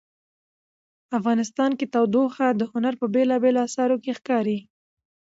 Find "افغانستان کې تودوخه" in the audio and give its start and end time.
1.17-2.47